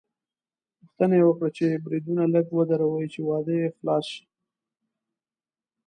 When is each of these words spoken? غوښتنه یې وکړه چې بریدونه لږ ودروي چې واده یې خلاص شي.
غوښتنه 0.79 1.13
یې 1.19 1.23
وکړه 1.27 1.49
چې 1.57 1.81
بریدونه 1.83 2.23
لږ 2.33 2.45
ودروي 2.51 3.05
چې 3.13 3.19
واده 3.29 3.53
یې 3.61 3.67
خلاص 3.75 4.05
شي. 4.13 4.25